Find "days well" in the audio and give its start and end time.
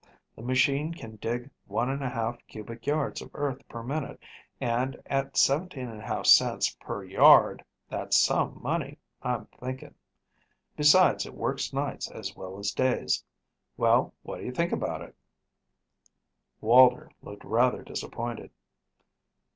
12.71-14.15